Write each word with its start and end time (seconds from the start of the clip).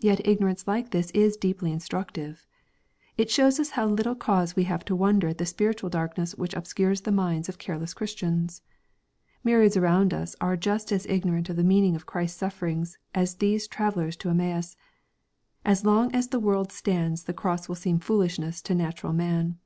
Yet 0.00 0.26
ignorance 0.26 0.66
like 0.66 0.92
this 0.92 1.10
is 1.10 1.36
deeply 1.36 1.72
instructive. 1.72 2.46
It 3.18 3.30
shows 3.30 3.60
us 3.60 3.68
how 3.72 3.86
little 3.86 4.14
cause 4.14 4.56
we 4.56 4.64
have 4.64 4.82
to 4.86 4.96
wonder 4.96 5.28
at 5.28 5.36
the 5.36 5.44
spiritual 5.44 5.90
darkness 5.90 6.34
which 6.34 6.54
obscures 6.54 7.02
the 7.02 7.12
minds 7.12 7.50
of 7.50 7.58
careless 7.58 7.92
Christians. 7.92 8.62
Myriads 9.44 9.76
around 9.76 10.14
us 10.14 10.34
are 10.40 10.56
just 10.56 10.90
as 10.90 11.04
ignorant 11.04 11.50
of 11.50 11.56
the 11.56 11.64
meaning 11.64 11.94
of 11.94 12.06
Christ's 12.06 12.38
sufferings 12.38 12.96
as 13.14 13.34
these 13.34 13.68
travellers 13.68 14.16
to 14.16 14.30
Emraaus. 14.30 14.74
As 15.66 15.84
long 15.84 16.14
as 16.14 16.28
the 16.28 16.40
world 16.40 16.72
stands 16.72 17.24
the 17.24 17.34
cross 17.34 17.68
will 17.68 17.76
seem 17.76 17.98
foolishness 18.00 18.62
to 18.62 18.74
natural 18.74 19.12
man. 19.12 19.58